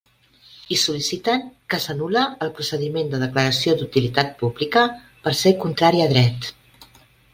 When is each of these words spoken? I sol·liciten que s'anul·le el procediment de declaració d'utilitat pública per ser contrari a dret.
I 0.75 0.77
sol·liciten 0.83 1.43
que 1.73 1.79
s'anul·le 1.83 2.23
el 2.45 2.51
procediment 2.61 3.11
de 3.11 3.19
declaració 3.25 3.77
d'utilitat 3.83 4.33
pública 4.43 4.87
per 5.27 5.35
ser 5.45 5.57
contrari 5.67 6.03
a 6.07 6.09
dret. 6.15 6.53